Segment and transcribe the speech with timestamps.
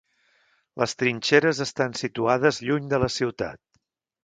[0.83, 3.63] Les trinxeres estan situades lluny de la ciutat.